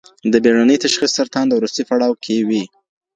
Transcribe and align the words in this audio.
د 0.31 0.33
بېړني 0.43 0.77
تشخیص 0.83 1.11
سرطان 1.17 1.45
د 1.47 1.53
وروستي 1.55 1.83
پړاو 1.89 2.13
کې 2.23 2.45
وي. 2.47 2.63